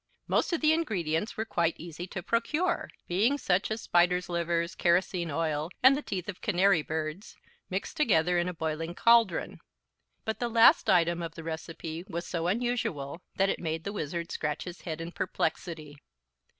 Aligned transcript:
Most 0.27 0.51
of 0.51 0.61
the 0.61 0.73
ingredients 0.73 1.37
were 1.37 1.45
quite 1.45 1.75
easy 1.77 2.07
to 2.07 2.23
procure, 2.23 2.89
being 3.07 3.37
such 3.37 3.69
as 3.69 3.81
spiders' 3.83 4.29
livers, 4.29 4.73
kerosene 4.73 5.29
oil 5.29 5.69
and 5.83 5.95
the 5.95 6.01
teeth 6.01 6.27
of 6.27 6.41
canary 6.41 6.81
birds, 6.81 7.37
mixed 7.69 7.97
together 7.97 8.39
in 8.39 8.47
a 8.49 8.53
boiling 8.55 8.95
caldron. 8.95 9.59
But 10.25 10.39
the 10.39 10.49
last 10.49 10.89
item 10.89 11.21
of 11.21 11.35
the 11.35 11.43
recipe 11.43 12.03
was 12.07 12.25
so 12.25 12.47
unusual 12.47 13.21
that 13.35 13.49
it 13.49 13.59
made 13.59 13.83
the 13.83 13.93
Wizard 13.93 14.31
scratch 14.31 14.63
his 14.63 14.81
head 14.81 15.01
in 15.01 15.11
perplexity. 15.11 15.99